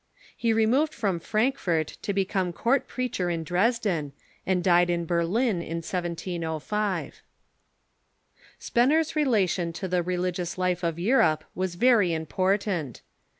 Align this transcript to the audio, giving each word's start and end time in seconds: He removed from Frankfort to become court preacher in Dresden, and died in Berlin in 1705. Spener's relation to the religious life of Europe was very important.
He 0.35 0.51
removed 0.51 0.95
from 0.95 1.19
Frankfort 1.19 1.89
to 2.01 2.11
become 2.11 2.53
court 2.53 2.87
preacher 2.87 3.29
in 3.29 3.43
Dresden, 3.43 4.13
and 4.47 4.63
died 4.63 4.89
in 4.89 5.05
Berlin 5.05 5.61
in 5.61 5.83
1705. 5.83 7.21
Spener's 8.59 9.15
relation 9.15 9.71
to 9.73 9.87
the 9.87 10.01
religious 10.01 10.57
life 10.57 10.81
of 10.81 10.97
Europe 10.97 11.43
was 11.53 11.75
very 11.75 12.15
important. 12.15 13.03